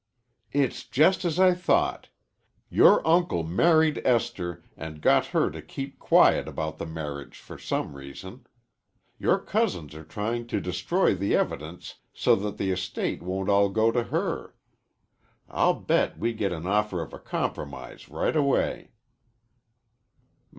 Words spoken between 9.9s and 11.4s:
are trying to destroy the